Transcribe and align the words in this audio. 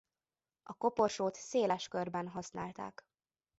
A 0.63 0.73
koporsót 0.73 1.35
széles 1.35 1.87
körben 1.87 2.27
használták. 2.27 3.03